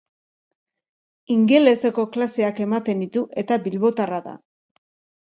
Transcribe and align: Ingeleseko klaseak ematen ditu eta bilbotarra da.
Ingeleseko 1.35 2.07
klaseak 2.17 2.65
ematen 2.67 3.07
ditu 3.07 3.25
eta 3.45 3.63
bilbotarra 3.71 4.27
da. 4.31 4.39